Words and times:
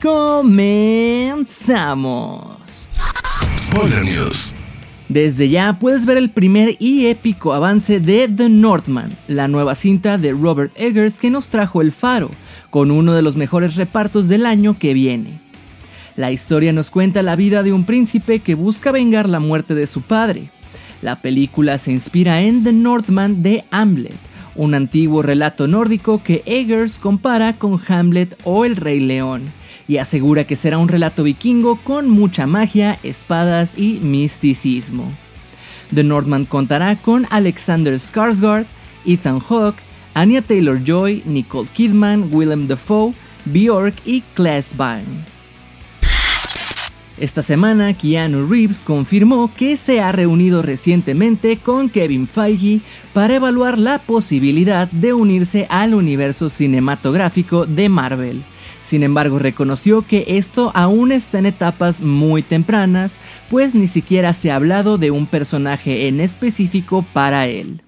comenzamos. 0.00 1.46
Spoiler 3.56 4.04
News. 4.04 4.54
Desde 5.08 5.48
ya 5.48 5.78
puedes 5.78 6.04
ver 6.04 6.16
el 6.16 6.30
primer 6.30 6.76
y 6.80 7.06
épico 7.06 7.52
avance 7.52 8.00
de 8.00 8.28
The 8.28 8.48
Northman, 8.48 9.12
la 9.28 9.46
nueva 9.46 9.76
cinta 9.76 10.18
de 10.18 10.32
Robert 10.32 10.72
Eggers 10.76 11.20
que 11.20 11.30
nos 11.30 11.48
trajo 11.48 11.80
El 11.80 11.92
Faro, 11.92 12.30
con 12.70 12.90
uno 12.90 13.14
de 13.14 13.22
los 13.22 13.36
mejores 13.36 13.76
repartos 13.76 14.26
del 14.28 14.46
año 14.46 14.78
que 14.78 14.94
viene. 14.94 15.40
La 16.16 16.32
historia 16.32 16.72
nos 16.72 16.90
cuenta 16.90 17.22
la 17.22 17.36
vida 17.36 17.62
de 17.62 17.72
un 17.72 17.84
príncipe 17.84 18.40
que 18.40 18.56
busca 18.56 18.90
vengar 18.90 19.28
la 19.28 19.38
muerte 19.38 19.74
de 19.74 19.86
su 19.86 20.02
padre. 20.02 20.50
La 21.02 21.22
película 21.22 21.78
se 21.78 21.92
inspira 21.92 22.40
en 22.40 22.64
The 22.64 22.72
Northman 22.72 23.42
de 23.42 23.64
Hamlet, 23.70 24.16
un 24.56 24.74
antiguo 24.74 25.22
relato 25.22 25.68
nórdico 25.68 26.22
que 26.22 26.42
Eggers 26.46 26.98
compara 26.98 27.58
con 27.58 27.78
Hamlet 27.86 28.36
o 28.44 28.64
El 28.64 28.76
Rey 28.76 28.98
León, 28.98 29.42
y 29.88 29.98
asegura 29.98 30.44
que 30.44 30.56
será 30.56 30.78
un 30.78 30.88
relato 30.88 31.22
vikingo 31.22 31.76
con 31.76 32.08
mucha 32.08 32.46
magia, 32.46 32.98
espadas 33.02 33.78
y 33.78 34.00
misticismo. 34.00 35.12
The 35.94 36.02
Northman 36.02 36.44
contará 36.44 36.96
con 36.96 37.26
Alexander 37.30 37.94
Skarsgård, 37.94 38.66
Ethan 39.04 39.40
Hawke, 39.40 39.80
Anya 40.14 40.42
Taylor-Joy, 40.42 41.22
Nicole 41.26 41.68
Kidman, 41.72 42.28
Willem 42.32 42.66
Dafoe, 42.66 43.14
Bjork 43.44 43.94
y 44.04 44.22
Claes 44.34 44.76
Bang. 44.76 45.04
Esta 47.18 47.40
semana, 47.40 47.94
Keanu 47.94 48.46
Reeves 48.46 48.80
confirmó 48.84 49.50
que 49.54 49.78
se 49.78 50.00
ha 50.00 50.12
reunido 50.12 50.60
recientemente 50.60 51.56
con 51.56 51.88
Kevin 51.88 52.28
Feige 52.28 52.80
para 53.14 53.36
evaluar 53.36 53.78
la 53.78 53.98
posibilidad 53.98 54.90
de 54.90 55.14
unirse 55.14 55.66
al 55.70 55.94
universo 55.94 56.50
cinematográfico 56.50 57.64
de 57.64 57.88
Marvel. 57.88 58.42
Sin 58.86 59.02
embargo, 59.02 59.40
reconoció 59.40 60.02
que 60.02 60.24
esto 60.28 60.70
aún 60.72 61.10
está 61.10 61.40
en 61.40 61.46
etapas 61.46 62.00
muy 62.00 62.42
tempranas, 62.42 63.18
pues 63.50 63.74
ni 63.74 63.88
siquiera 63.88 64.32
se 64.32 64.52
ha 64.52 64.56
hablado 64.56 64.96
de 64.96 65.10
un 65.10 65.26
personaje 65.26 66.06
en 66.06 66.20
específico 66.20 67.04
para 67.12 67.48
él. 67.48 67.82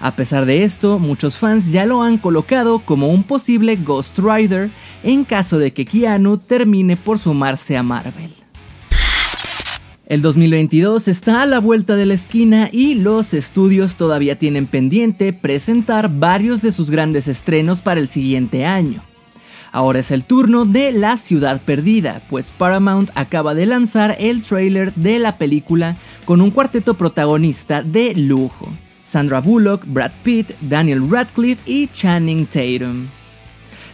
A 0.00 0.16
pesar 0.16 0.44
de 0.44 0.64
esto, 0.64 0.98
muchos 0.98 1.38
fans 1.38 1.70
ya 1.70 1.86
lo 1.86 2.02
han 2.02 2.18
colocado 2.18 2.80
como 2.80 3.08
un 3.08 3.22
posible 3.22 3.76
Ghost 3.76 4.18
Rider 4.18 4.70
en 5.04 5.22
caso 5.22 5.58
de 5.58 5.72
que 5.72 5.84
Keanu 5.84 6.38
termine 6.38 6.96
por 6.96 7.20
sumarse 7.20 7.76
a 7.76 7.84
Marvel. 7.84 8.32
El 10.06 10.22
2022 10.22 11.06
está 11.06 11.42
a 11.42 11.46
la 11.46 11.60
vuelta 11.60 11.94
de 11.94 12.06
la 12.06 12.14
esquina 12.14 12.68
y 12.72 12.96
los 12.96 13.32
estudios 13.32 13.94
todavía 13.94 14.36
tienen 14.40 14.66
pendiente 14.66 15.32
presentar 15.32 16.10
varios 16.18 16.62
de 16.62 16.72
sus 16.72 16.90
grandes 16.90 17.28
estrenos 17.28 17.80
para 17.80 18.00
el 18.00 18.08
siguiente 18.08 18.64
año. 18.64 19.02
Ahora 19.76 19.98
es 19.98 20.10
el 20.10 20.24
turno 20.24 20.64
de 20.64 20.90
La 20.90 21.18
Ciudad 21.18 21.60
Perdida, 21.60 22.22
pues 22.30 22.50
Paramount 22.50 23.10
acaba 23.14 23.54
de 23.54 23.66
lanzar 23.66 24.16
el 24.18 24.40
trailer 24.40 24.94
de 24.94 25.18
la 25.18 25.36
película 25.36 25.98
con 26.24 26.40
un 26.40 26.50
cuarteto 26.50 26.94
protagonista 26.94 27.82
de 27.82 28.14
lujo. 28.14 28.72
Sandra 29.02 29.42
Bullock, 29.42 29.84
Brad 29.84 30.12
Pitt, 30.22 30.52
Daniel 30.62 31.06
Radcliffe 31.10 31.60
y 31.70 31.88
Channing 31.88 32.46
Tatum. 32.46 33.04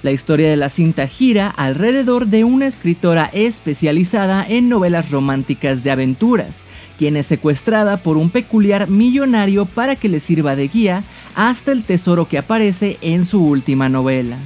La 0.04 0.12
historia 0.12 0.50
de 0.50 0.56
la 0.56 0.70
cinta 0.70 1.08
gira 1.08 1.48
alrededor 1.48 2.28
de 2.28 2.44
una 2.44 2.68
escritora 2.68 3.28
especializada 3.32 4.46
en 4.48 4.68
novelas 4.68 5.10
románticas 5.10 5.82
de 5.82 5.90
aventuras, 5.90 6.62
quien 6.96 7.16
es 7.16 7.26
secuestrada 7.26 7.96
por 7.96 8.18
un 8.18 8.30
peculiar 8.30 8.88
millonario 8.88 9.64
para 9.64 9.96
que 9.96 10.08
le 10.08 10.20
sirva 10.20 10.54
de 10.54 10.68
guía 10.68 11.02
hasta 11.34 11.72
el 11.72 11.82
tesoro 11.82 12.28
que 12.28 12.38
aparece 12.38 12.98
en 13.00 13.24
su 13.24 13.42
última 13.42 13.88
novela. 13.88 14.38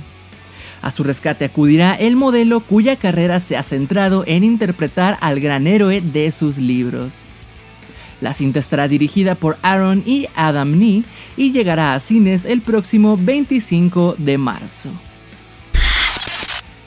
A 0.86 0.92
su 0.92 1.02
rescate 1.02 1.44
acudirá 1.44 1.96
el 1.96 2.14
modelo 2.14 2.60
cuya 2.60 2.94
carrera 2.94 3.40
se 3.40 3.56
ha 3.56 3.64
centrado 3.64 4.22
en 4.24 4.44
interpretar 4.44 5.18
al 5.20 5.40
gran 5.40 5.66
héroe 5.66 6.00
de 6.00 6.30
sus 6.30 6.58
libros. 6.58 7.24
La 8.20 8.32
cinta 8.32 8.60
estará 8.60 8.86
dirigida 8.86 9.34
por 9.34 9.58
Aaron 9.62 10.04
y 10.06 10.28
Adam 10.36 10.78
Nee 10.78 11.02
y 11.36 11.50
llegará 11.50 11.94
a 11.94 11.98
cines 11.98 12.44
el 12.44 12.60
próximo 12.60 13.16
25 13.16 14.14
de 14.16 14.38
marzo. 14.38 14.90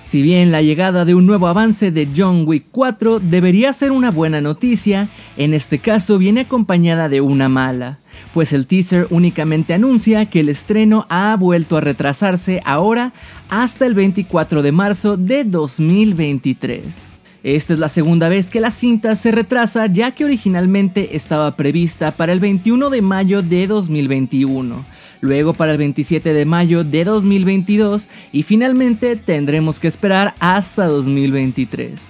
Si 0.10 0.24
bien 0.24 0.52
la 0.52 0.64
llegada 0.64 1.06
de 1.06 1.14
un 1.14 1.28
nuevo 1.28 1.46
avance 1.46 1.92
de 1.92 2.08
John 2.18 2.46
Wick 2.48 2.66
4 2.72 3.20
debería 3.20 3.72
ser 3.74 3.92
una 3.92 4.10
buena 4.10 4.42
noticia, 4.42 5.08
en 5.38 5.54
este 5.54 5.78
caso 5.78 6.18
viene 6.18 6.42
acompañada 6.42 7.10
de 7.10 7.22
una 7.22 7.48
mala, 7.48 8.00
pues 8.34 8.52
el 8.52 8.66
teaser 8.66 9.06
únicamente 9.12 9.76
anuncia 9.76 10.26
que 10.26 10.40
el 10.40 10.50
estreno 10.50 11.06
ha 11.10 11.36
vuelto 11.36 11.78
a 11.78 11.82
retrasarse 11.82 12.60
ahora 12.66 13.14
hasta 13.50 13.86
el 13.86 13.94
24 13.94 14.64
de 14.64 14.72
marzo 14.72 15.16
de 15.16 15.44
2023. 15.44 17.10
Esta 17.44 17.74
es 17.74 17.80
la 17.80 17.88
segunda 17.88 18.30
vez 18.30 18.50
que 18.50 18.60
la 18.60 18.72
cinta 18.72 19.16
se 19.16 19.32
retrasa 19.32 19.86
ya 19.86 20.12
que 20.12 20.26
originalmente 20.26 21.16
estaba 21.16 21.56
prevista 21.56 22.12
para 22.12 22.34
el 22.34 22.40
21 22.40 22.90
de 22.90 23.02
mayo 23.04 23.44
de 23.44 23.68
2021, 23.68 24.86
luego 25.22 25.54
para 25.54 25.74
el 25.74 25.78
27 25.78 26.34
de 26.34 26.46
mayo 26.46 26.84
de 26.84 27.04
2022 27.04 28.08
y 28.32 28.44
finalmente 28.44 29.16
tendremos 29.16 29.80
que 29.80 29.88
esperar 29.88 30.36
hasta 30.40 30.88
2023. 30.88 32.02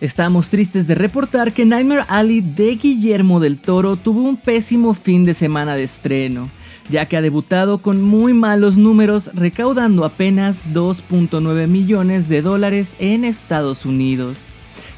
Estamos 0.00 0.48
tristes 0.48 0.86
de 0.86 0.94
reportar 0.94 1.52
que 1.52 1.66
Nightmare 1.66 2.04
Alley 2.08 2.40
de 2.40 2.76
Guillermo 2.76 3.38
del 3.38 3.58
Toro 3.58 3.96
tuvo 3.96 4.22
un 4.22 4.36
pésimo 4.36 4.94
fin 4.94 5.24
de 5.24 5.34
semana 5.34 5.74
de 5.74 5.84
estreno 5.84 6.50
ya 6.90 7.06
que 7.06 7.16
ha 7.16 7.22
debutado 7.22 7.78
con 7.78 8.02
muy 8.02 8.34
malos 8.34 8.76
números 8.76 9.30
recaudando 9.32 10.04
apenas 10.04 10.66
2.9 10.74 11.68
millones 11.68 12.28
de 12.28 12.42
dólares 12.42 12.96
en 12.98 13.24
Estados 13.24 13.86
Unidos, 13.86 14.38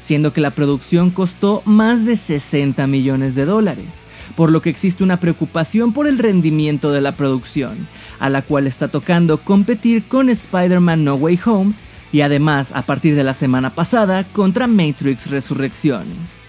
siendo 0.01 0.33
que 0.33 0.41
la 0.41 0.49
producción 0.49 1.11
costó 1.11 1.61
más 1.65 2.05
de 2.05 2.17
60 2.17 2.87
millones 2.87 3.35
de 3.35 3.45
dólares, 3.45 4.03
por 4.35 4.51
lo 4.51 4.61
que 4.61 4.69
existe 4.69 5.03
una 5.03 5.19
preocupación 5.19 5.93
por 5.93 6.07
el 6.07 6.17
rendimiento 6.17 6.91
de 6.91 7.01
la 7.01 7.13
producción, 7.13 7.87
a 8.19 8.29
la 8.29 8.41
cual 8.41 8.67
está 8.67 8.87
tocando 8.87 9.39
competir 9.39 10.03
con 10.05 10.29
Spider-Man 10.29 11.03
No 11.03 11.15
Way 11.15 11.39
Home 11.45 11.73
y 12.11 12.21
además 12.21 12.71
a 12.73 12.83
partir 12.83 13.15
de 13.15 13.23
la 13.23 13.33
semana 13.33 13.73
pasada 13.75 14.23
contra 14.23 14.67
Matrix 14.67 15.29
Resurrecciones. 15.29 16.43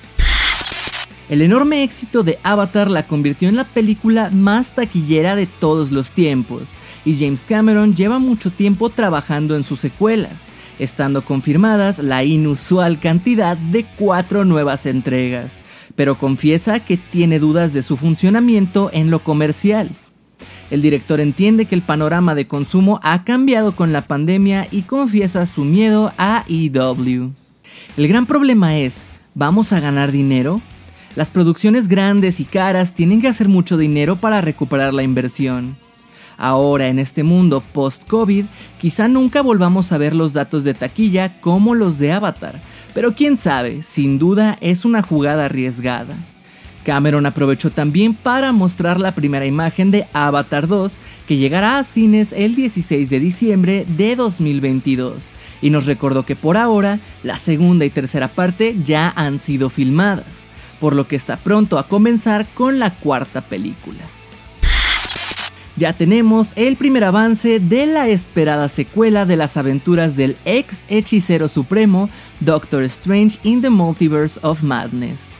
El 1.31 1.41
enorme 1.41 1.83
éxito 1.83 2.23
de 2.23 2.39
Avatar 2.43 2.91
la 2.91 3.07
convirtió 3.07 3.49
en 3.49 3.57
la 3.57 3.65
película 3.65 4.29
más 4.31 4.75
taquillera 4.75 5.35
de 5.35 5.47
todos 5.47 5.91
los 5.91 6.12
tiempos, 6.12 6.69
y 7.06 7.17
James 7.17 7.45
Cameron 7.49 7.95
lleva 7.95 8.19
mucho 8.19 8.51
tiempo 8.51 8.91
trabajando 8.91 9.56
en 9.56 9.65
sus 9.65 9.81
secuelas, 9.81 10.49
estando 10.79 11.23
confirmadas 11.23 11.99
la 11.99 12.25
inusual 12.25 13.01
cantidad 13.01 13.56
de 13.56 13.87
cuatro 13.99 14.45
nuevas 14.45 14.85
entregas, 14.85 15.61
pero 15.97 16.19
confiesa 16.19 16.81
que 16.81 16.97
tiene 16.97 17.38
dudas 17.38 17.72
de 17.72 17.82
su 17.82 17.97
funcionamiento 17.97 18.91
en 18.93 19.10
lo 19.10 19.21
comercial. 19.22 19.91
El 20.71 20.82
director 20.82 21.21
entiende 21.21 21.66
que 21.66 21.75
el 21.75 21.82
panorama 21.82 22.34
de 22.34 22.47
consumo 22.47 22.99
ha 23.03 23.25
cambiado 23.25 23.77
con 23.77 23.93
la 23.93 24.06
pandemia 24.06 24.66
y 24.71 24.82
confiesa 24.82 25.47
su 25.47 25.65
miedo 25.65 26.12
a 26.19 26.44
EW. 26.49 27.32
El 27.97 28.09
gran 28.09 28.27
problema 28.27 28.76
es, 28.79 29.02
¿vamos 29.35 29.73
a 29.73 29.81
ganar 29.81 30.11
dinero? 30.11 30.61
Las 31.17 31.31
producciones 31.31 31.87
grandes 31.87 32.41
y 32.41 32.44
caras 32.44 32.94
tienen 32.94 33.20
que 33.20 33.29
hacer 33.29 33.49
mucho 33.49 33.76
dinero 33.76 34.17
para 34.17 34.41
recuperar 34.41 34.93
la 34.93 35.05
inversión. 35.05 35.76
Ahora, 36.37 36.88
en 36.88 36.99
este 36.99 37.23
mundo 37.23 37.62
post-COVID, 37.73 38.46
quizá 38.81 39.06
nunca 39.06 39.41
volvamos 39.41 39.93
a 39.93 39.99
ver 39.99 40.17
los 40.17 40.32
datos 40.32 40.64
de 40.64 40.75
taquilla 40.75 41.41
como 41.41 41.76
los 41.76 41.99
de 41.99 42.12
Avatar, 42.12 42.61
pero 42.94 43.14
quién 43.14 43.37
sabe, 43.37 43.82
sin 43.82 44.19
duda 44.19 44.56
es 44.61 44.85
una 44.85 45.02
jugada 45.02 45.46
arriesgada. 45.46 46.14
Cameron 46.85 47.26
aprovechó 47.26 47.70
también 47.70 48.14
para 48.14 48.52
mostrar 48.52 49.00
la 49.00 49.14
primera 49.14 49.46
imagen 49.46 49.91
de 49.91 50.06
Avatar 50.12 50.69
2, 50.69 50.96
que 51.26 51.37
llegará 51.37 51.79
a 51.79 51.85
cines 51.85 52.32
el 52.32 52.55
16 52.55 53.11
de 53.11 53.20
diciembre 53.20 53.87
de 53.96 54.17
2022, 54.17 55.31
y 55.61 55.70
nos 55.70 55.87
recordó 55.87 56.25
que 56.25 56.37
por 56.37 56.56
ahora 56.56 57.00
la 57.23 57.38
segunda 57.38 57.85
y 57.85 57.91
tercera 57.91 58.29
parte 58.29 58.76
ya 58.85 59.12
han 59.17 59.38
sido 59.38 59.70
filmadas 59.70 60.44
por 60.85 60.94
lo 60.94 61.08
que 61.08 61.17
está 61.17 61.38
pronto 61.38 61.79
a 61.79 61.88
comenzar 61.88 62.46
con 62.52 62.79
la 62.79 62.91
cuarta 62.91 63.41
película. 63.41 64.00
Ya 65.76 65.93
tenemos 65.93 66.53
el 66.56 66.76
primer 66.76 67.05
avance 67.05 67.59
de 67.59 67.87
la 67.87 68.09
esperada 68.09 68.69
secuela 68.69 69.25
de 69.26 69.37
las 69.37 69.56
aventuras 69.56 70.17
del 70.17 70.37
ex 70.44 70.85
hechicero 70.88 71.49
supremo 71.49 72.09
Doctor 72.41 72.85
Strange 72.85 73.38
in 73.43 73.61
the 73.61 73.71
Multiverse 73.71 74.38
of 74.43 74.62
Madness. 74.62 75.35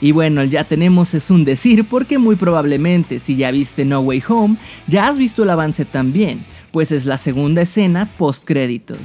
Y 0.00 0.12
bueno, 0.12 0.44
ya 0.44 0.64
tenemos 0.64 1.14
es 1.14 1.30
un 1.30 1.44
decir 1.44 1.84
porque 1.84 2.18
muy 2.18 2.36
probablemente 2.36 3.18
si 3.18 3.36
ya 3.36 3.50
viste 3.50 3.84
No 3.84 4.00
Way 4.00 4.22
Home, 4.28 4.56
ya 4.88 5.08
has 5.08 5.16
visto 5.16 5.44
el 5.44 5.50
avance 5.50 5.84
también, 5.84 6.44
pues 6.72 6.92
es 6.92 7.06
la 7.06 7.16
segunda 7.16 7.62
escena 7.62 8.10
post 8.18 8.44
créditos. 8.44 8.98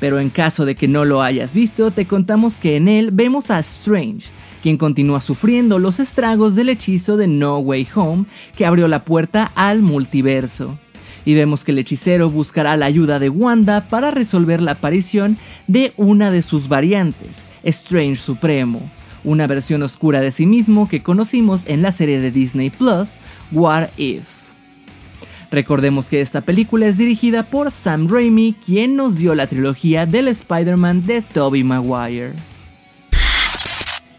Pero 0.00 0.18
en 0.18 0.30
caso 0.30 0.64
de 0.64 0.74
que 0.74 0.88
no 0.88 1.04
lo 1.04 1.22
hayas 1.22 1.54
visto, 1.54 1.90
te 1.90 2.06
contamos 2.06 2.54
que 2.54 2.76
en 2.76 2.88
él 2.88 3.10
vemos 3.12 3.50
a 3.50 3.60
Strange, 3.60 4.30
quien 4.64 4.78
continúa 4.78 5.20
sufriendo 5.20 5.78
los 5.78 6.00
estragos 6.00 6.54
del 6.54 6.70
hechizo 6.70 7.18
de 7.18 7.26
No 7.26 7.58
Way 7.58 7.86
Home 7.96 8.24
que 8.56 8.64
abrió 8.64 8.88
la 8.88 9.04
puerta 9.04 9.52
al 9.54 9.82
multiverso. 9.82 10.78
Y 11.26 11.34
vemos 11.34 11.64
que 11.64 11.72
el 11.72 11.80
hechicero 11.80 12.30
buscará 12.30 12.74
la 12.78 12.86
ayuda 12.86 13.18
de 13.18 13.28
Wanda 13.28 13.88
para 13.88 14.10
resolver 14.10 14.62
la 14.62 14.70
aparición 14.70 15.36
de 15.66 15.92
una 15.98 16.30
de 16.30 16.40
sus 16.40 16.68
variantes, 16.68 17.44
Strange 17.62 18.16
Supremo, 18.16 18.90
una 19.22 19.46
versión 19.46 19.82
oscura 19.82 20.22
de 20.22 20.32
sí 20.32 20.46
mismo 20.46 20.88
que 20.88 21.02
conocimos 21.02 21.64
en 21.66 21.82
la 21.82 21.92
serie 21.92 22.18
de 22.18 22.30
Disney 22.30 22.70
Plus, 22.70 23.16
What 23.52 23.88
If. 23.98 24.24
Recordemos 25.50 26.06
que 26.06 26.22
esta 26.22 26.40
película 26.40 26.86
es 26.86 26.96
dirigida 26.96 27.50
por 27.50 27.70
Sam 27.70 28.08
Raimi, 28.08 28.56
quien 28.64 28.96
nos 28.96 29.18
dio 29.18 29.34
la 29.34 29.46
trilogía 29.46 30.06
del 30.06 30.28
Spider-Man 30.28 31.04
de 31.04 31.20
Tobey 31.20 31.62
Maguire. 31.64 32.53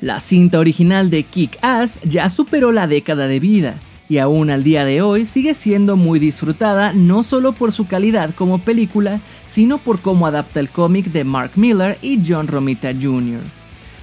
La 0.05 0.19
cinta 0.19 0.59
original 0.59 1.09
de 1.09 1.23
Kick-Ass 1.23 1.99
ya 2.03 2.29
superó 2.29 2.71
la 2.71 2.85
década 2.85 3.27
de 3.27 3.39
vida 3.39 3.79
y 4.07 4.19
aún 4.19 4.51
al 4.51 4.63
día 4.63 4.85
de 4.85 5.01
hoy 5.01 5.25
sigue 5.25 5.55
siendo 5.55 5.95
muy 5.97 6.19
disfrutada 6.19 6.93
no 6.93 7.23
solo 7.23 7.53
por 7.53 7.71
su 7.71 7.87
calidad 7.87 8.29
como 8.35 8.59
película, 8.59 9.19
sino 9.47 9.79
por 9.79 10.01
cómo 10.01 10.27
adapta 10.27 10.59
el 10.59 10.69
cómic 10.69 11.07
de 11.07 11.23
Mark 11.23 11.53
Miller 11.55 11.97
y 12.03 12.21
John 12.23 12.45
Romita 12.45 12.93
Jr. 12.93 13.41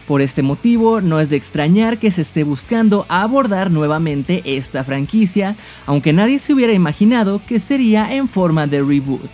Por 0.09 0.23
este 0.23 0.43
motivo, 0.43 1.01
no 1.01 1.21
es 1.21 1.31
de 1.31 1.37
extrañar 1.37 1.99
que 1.99 2.11
se 2.11 2.23
esté 2.23 2.43
buscando 2.43 3.07
abordar 3.09 3.71
nuevamente 3.71 4.43
esta 4.45 4.83
franquicia, 4.83 5.55
aunque 5.87 6.13
nadie 6.13 6.41
se 6.41 6.53
hubiera 6.53 6.73
imaginado 6.73 7.41
que 7.47 7.61
sería 7.61 8.13
en 8.13 8.27
forma 8.27 8.67
de 8.67 8.81
reboot. 8.81 9.31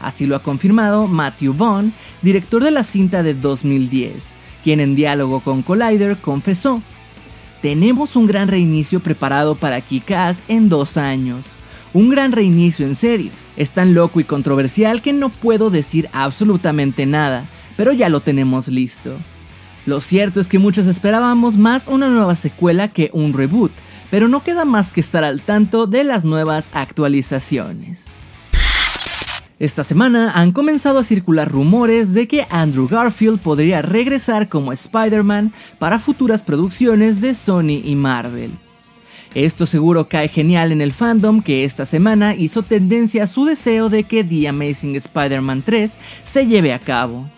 Así 0.00 0.26
lo 0.26 0.36
ha 0.36 0.44
confirmado 0.44 1.08
Matthew 1.08 1.54
Vaughn, 1.54 1.92
director 2.22 2.62
de 2.62 2.70
la 2.70 2.84
cinta 2.84 3.24
de 3.24 3.34
2010, 3.34 4.41
quien 4.62 4.80
en 4.80 4.96
diálogo 4.96 5.40
con 5.40 5.62
Collider 5.62 6.16
confesó, 6.16 6.82
tenemos 7.62 8.16
un 8.16 8.26
gran 8.26 8.48
reinicio 8.48 9.00
preparado 9.00 9.54
para 9.54 9.80
Kikas 9.80 10.44
en 10.48 10.68
dos 10.68 10.96
años. 10.96 11.46
Un 11.94 12.08
gran 12.08 12.32
reinicio 12.32 12.86
en 12.86 12.94
serio. 12.94 13.30
Es 13.56 13.70
tan 13.70 13.94
loco 13.94 14.18
y 14.18 14.24
controversial 14.24 15.02
que 15.02 15.12
no 15.12 15.28
puedo 15.28 15.70
decir 15.70 16.08
absolutamente 16.12 17.06
nada, 17.06 17.48
pero 17.76 17.92
ya 17.92 18.08
lo 18.08 18.20
tenemos 18.20 18.68
listo. 18.68 19.16
Lo 19.84 20.00
cierto 20.00 20.40
es 20.40 20.48
que 20.48 20.58
muchos 20.58 20.86
esperábamos 20.86 21.56
más 21.56 21.88
una 21.88 22.08
nueva 22.08 22.34
secuela 22.34 22.88
que 22.88 23.10
un 23.12 23.32
reboot, 23.32 23.72
pero 24.10 24.28
no 24.28 24.42
queda 24.42 24.64
más 24.64 24.92
que 24.92 25.00
estar 25.00 25.22
al 25.22 25.40
tanto 25.40 25.86
de 25.86 26.04
las 26.04 26.24
nuevas 26.24 26.70
actualizaciones. 26.72 28.21
Esta 29.62 29.84
semana 29.84 30.32
han 30.32 30.50
comenzado 30.50 30.98
a 30.98 31.04
circular 31.04 31.48
rumores 31.48 32.14
de 32.14 32.26
que 32.26 32.48
Andrew 32.50 32.88
Garfield 32.88 33.38
podría 33.38 33.80
regresar 33.80 34.48
como 34.48 34.72
Spider-Man 34.72 35.52
para 35.78 36.00
futuras 36.00 36.42
producciones 36.42 37.20
de 37.20 37.32
Sony 37.36 37.80
y 37.84 37.94
Marvel. 37.94 38.50
Esto 39.36 39.66
seguro 39.66 40.08
cae 40.08 40.26
genial 40.26 40.72
en 40.72 40.80
el 40.80 40.92
fandom 40.92 41.42
que 41.42 41.64
esta 41.64 41.86
semana 41.86 42.34
hizo 42.34 42.64
tendencia 42.64 43.22
a 43.22 43.28
su 43.28 43.44
deseo 43.44 43.88
de 43.88 44.02
que 44.02 44.24
The 44.24 44.48
Amazing 44.48 44.96
Spider-Man 44.96 45.62
3 45.64 45.92
se 46.24 46.44
lleve 46.44 46.72
a 46.72 46.80
cabo. 46.80 47.30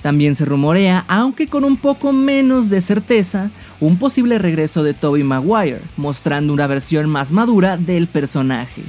También 0.00 0.36
se 0.36 0.46
rumorea, 0.46 1.04
aunque 1.08 1.46
con 1.46 1.64
un 1.64 1.76
poco 1.76 2.14
menos 2.14 2.70
de 2.70 2.80
certeza, 2.80 3.50
un 3.80 3.98
posible 3.98 4.38
regreso 4.38 4.82
de 4.82 4.94
Tobey 4.94 5.24
Maguire, 5.24 5.82
mostrando 5.98 6.54
una 6.54 6.66
versión 6.66 7.10
más 7.10 7.32
madura 7.32 7.76
del 7.76 8.06
personaje. 8.06 8.82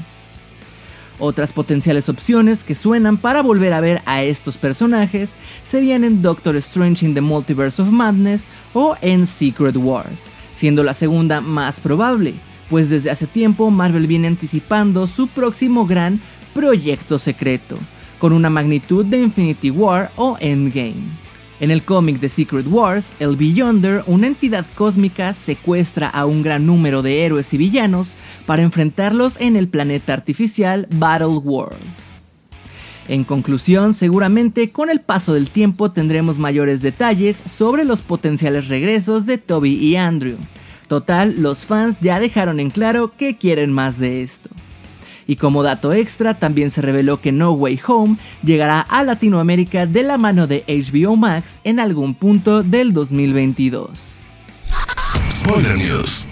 Otras 1.24 1.54
potenciales 1.54 2.10
opciones 2.10 2.64
que 2.64 2.74
suenan 2.74 3.18
para 3.20 3.44
volver 3.44 3.74
a 3.74 3.80
ver 3.80 4.02
a 4.08 4.24
estos 4.24 4.58
personajes 4.58 5.36
serían 5.62 6.04
en 6.04 6.24
Doctor 6.24 6.56
Strange 6.56 7.06
in 7.06 7.14
the 7.14 7.22
Multiverse 7.22 7.80
of 7.80 7.90
Madness 7.90 8.48
o 8.74 8.96
en 9.02 9.28
Secret 9.28 9.76
Wars, 9.76 10.32
siendo 10.52 10.84
la 10.84 10.96
segunda 10.96 11.40
más 11.40 11.80
probable, 11.80 12.34
pues 12.72 12.90
desde 12.90 13.12
hace 13.12 13.28
tiempo 13.28 13.70
Marvel 13.70 14.08
viene 14.08 14.30
anticipando 14.30 15.06
su 15.06 15.28
próximo 15.28 15.86
gran 15.86 16.20
proyecto 16.56 17.20
secreto, 17.20 17.78
con 18.18 18.34
una 18.34 18.50
magnitud 18.50 19.06
de 19.06 19.20
Infinity 19.20 19.70
War 19.70 20.12
o 20.16 20.38
Endgame. 20.40 21.21
En 21.62 21.70
el 21.70 21.84
cómic 21.84 22.20
de 22.20 22.28
Secret 22.28 22.66
Wars, 22.68 23.14
el 23.20 23.36
Beyonder, 23.36 24.04
una 24.08 24.26
entidad 24.26 24.66
cósmica, 24.74 25.32
secuestra 25.36 26.10
a 26.10 26.26
un 26.26 26.42
gran 26.42 26.66
número 26.66 27.04
de 27.04 27.24
héroes 27.24 27.54
y 27.54 27.58
villanos 27.58 28.16
para 28.48 28.64
enfrentarlos 28.64 29.40
en 29.40 29.56
el 29.56 29.68
planeta 29.68 30.12
artificial 30.12 30.88
Battle 30.90 31.38
World. 31.38 31.78
En 33.08 33.24
conclusión, 33.24 33.94
seguramente 33.94 34.72
con 34.72 34.90
el 34.90 35.02
paso 35.02 35.36
del 35.36 35.52
tiempo 35.52 35.92
tendremos 35.92 36.40
mayores 36.40 36.82
detalles 36.82 37.44
sobre 37.46 37.84
los 37.84 38.02
potenciales 38.02 38.68
regresos 38.68 39.28
de 39.28 39.38
Toby 39.38 39.76
y 39.76 39.98
Andrew. 39.98 40.38
Total, 40.88 41.36
los 41.40 41.68
fans 41.68 42.00
ya 42.02 42.20
dejaron 42.20 42.60
en 42.60 42.72
claro 42.72 43.16
que 43.16 43.38
quieren 43.38 43.72
más 43.72 44.00
de 44.00 44.24
esto. 44.24 44.50
Y 45.32 45.38
como 45.38 45.64
dato 45.64 45.94
extra, 45.94 46.34
también 46.34 46.72
se 46.72 46.82
reveló 46.82 47.22
que 47.22 47.32
No 47.32 47.54
Way 47.54 47.80
Home 47.88 48.18
llegará 48.44 48.82
a 48.82 49.02
Latinoamérica 49.06 49.86
de 49.86 50.04
la 50.04 50.18
mano 50.18 50.46
de 50.46 50.66
HBO 50.68 51.16
Max 51.16 51.58
en 51.64 51.80
algún 51.80 52.16
punto 52.16 52.64
del 52.64 52.92
2022. 52.92 54.12
Spoiler 55.32 55.78
News. 55.78 56.28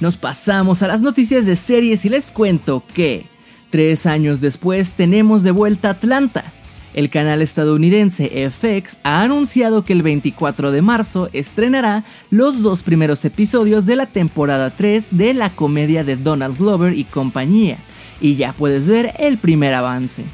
Nos 0.00 0.18
pasamos 0.18 0.82
a 0.82 0.86
las 0.86 1.00
noticias 1.00 1.46
de 1.46 1.56
series 1.56 2.04
y 2.04 2.10
les 2.10 2.30
cuento 2.30 2.82
que, 2.92 3.24
tres 3.70 4.04
años 4.04 4.42
después, 4.42 4.92
tenemos 4.92 5.42
de 5.42 5.52
vuelta 5.52 5.88
Atlanta. 5.88 6.52
El 6.92 7.08
canal 7.08 7.40
estadounidense 7.40 8.50
FX 8.50 8.98
ha 9.02 9.22
anunciado 9.22 9.82
que 9.82 9.94
el 9.94 10.02
24 10.02 10.72
de 10.72 10.82
marzo 10.82 11.30
estrenará 11.32 12.04
los 12.28 12.60
dos 12.60 12.82
primeros 12.82 13.24
episodios 13.24 13.86
de 13.86 13.96
la 13.96 14.04
temporada 14.04 14.68
3 14.68 15.06
de 15.10 15.32
la 15.32 15.48
comedia 15.48 16.04
de 16.04 16.16
Donald 16.16 16.58
Glover 16.58 16.92
y 16.92 17.04
compañía, 17.04 17.78
y 18.20 18.36
ya 18.36 18.52
puedes 18.52 18.86
ver 18.86 19.14
el 19.18 19.38
primer 19.38 19.74
avance. 19.74 20.24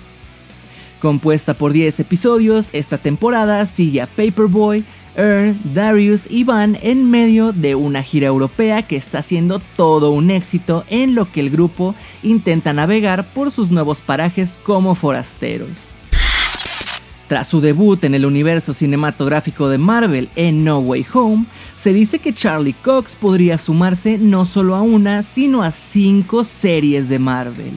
Compuesta 1.00 1.54
por 1.54 1.72
10 1.72 2.00
episodios, 2.00 2.68
esta 2.72 2.98
temporada 2.98 3.66
sigue 3.66 4.02
a 4.02 4.06
Paperboy, 4.06 4.84
Earn, 5.16 5.58
Darius 5.74 6.30
y 6.30 6.44
Van 6.44 6.78
en 6.80 7.10
medio 7.10 7.52
de 7.52 7.74
una 7.74 8.02
gira 8.02 8.28
europea 8.28 8.82
que 8.82 8.96
está 8.96 9.22
siendo 9.22 9.60
todo 9.76 10.10
un 10.12 10.30
éxito 10.30 10.84
en 10.88 11.14
lo 11.14 11.30
que 11.30 11.40
el 11.40 11.50
grupo 11.50 11.94
intenta 12.22 12.72
navegar 12.72 13.32
por 13.34 13.50
sus 13.50 13.70
nuevos 13.70 14.00
parajes 14.00 14.58
como 14.62 14.94
forasteros. 14.94 15.96
Tras 17.32 17.48
su 17.48 17.62
debut 17.62 18.04
en 18.04 18.14
el 18.14 18.26
universo 18.26 18.74
cinematográfico 18.74 19.70
de 19.70 19.78
Marvel 19.78 20.28
en 20.36 20.64
No 20.64 20.80
Way 20.80 21.06
Home, 21.14 21.46
se 21.76 21.94
dice 21.94 22.18
que 22.18 22.34
Charlie 22.34 22.74
Cox 22.74 23.16
podría 23.16 23.56
sumarse 23.56 24.18
no 24.18 24.44
solo 24.44 24.76
a 24.76 24.82
una, 24.82 25.22
sino 25.22 25.62
a 25.62 25.70
cinco 25.70 26.44
series 26.44 27.08
de 27.08 27.18
Marvel. 27.18 27.72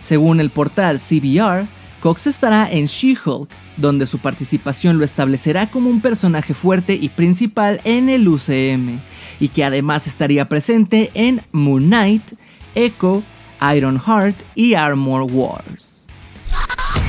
Según 0.00 0.40
el 0.40 0.50
portal 0.50 0.98
CBR, 0.98 1.68
Cox 2.00 2.26
estará 2.26 2.68
en 2.68 2.86
She-Hulk, 2.86 3.48
donde 3.76 4.04
su 4.04 4.18
participación 4.18 4.98
lo 4.98 5.04
establecerá 5.04 5.70
como 5.70 5.90
un 5.90 6.00
personaje 6.00 6.52
fuerte 6.52 6.98
y 7.00 7.08
principal 7.08 7.80
en 7.84 8.08
el 8.08 8.26
UCM, 8.26 8.98
y 9.38 9.46
que 9.46 9.62
además 9.62 10.08
estaría 10.08 10.48
presente 10.48 11.12
en 11.14 11.42
Moon 11.52 11.84
Knight, 11.84 12.32
Echo, 12.74 13.22
Ironheart 13.60 14.42
y 14.56 14.74
Armor 14.74 15.22
Wars. 15.30 16.02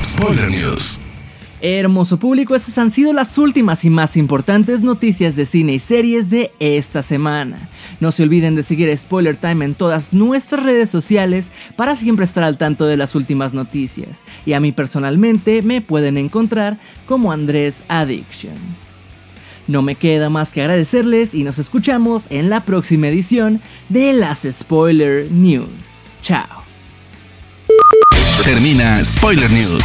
Spoiler 0.04 0.52
News. 0.52 1.00
Hermoso 1.62 2.18
público, 2.18 2.54
esas 2.54 2.78
han 2.78 2.90
sido 2.90 3.12
las 3.12 3.36
últimas 3.36 3.84
y 3.84 3.90
más 3.90 4.16
importantes 4.16 4.80
noticias 4.80 5.36
de 5.36 5.44
cine 5.44 5.74
y 5.74 5.78
series 5.78 6.30
de 6.30 6.52
esta 6.58 7.02
semana. 7.02 7.68
No 8.00 8.12
se 8.12 8.22
olviden 8.22 8.54
de 8.54 8.62
seguir 8.62 8.96
Spoiler 8.96 9.36
Time 9.36 9.66
en 9.66 9.74
todas 9.74 10.14
nuestras 10.14 10.62
redes 10.62 10.88
sociales 10.88 11.52
para 11.76 11.96
siempre 11.96 12.24
estar 12.24 12.44
al 12.44 12.56
tanto 12.56 12.86
de 12.86 12.96
las 12.96 13.14
últimas 13.14 13.52
noticias. 13.52 14.22
Y 14.46 14.54
a 14.54 14.60
mí 14.60 14.72
personalmente 14.72 15.60
me 15.60 15.82
pueden 15.82 16.16
encontrar 16.16 16.78
como 17.04 17.30
Andrés 17.30 17.84
Addiction. 17.88 18.54
No 19.66 19.82
me 19.82 19.96
queda 19.96 20.30
más 20.30 20.54
que 20.54 20.62
agradecerles 20.62 21.34
y 21.34 21.44
nos 21.44 21.58
escuchamos 21.58 22.24
en 22.30 22.48
la 22.48 22.64
próxima 22.64 23.08
edición 23.08 23.60
de 23.90 24.14
las 24.14 24.46
Spoiler 24.50 25.30
News. 25.30 25.68
Chao. 26.22 26.64
Termina 28.42 29.04
Spoiler 29.04 29.50
News 29.50 29.84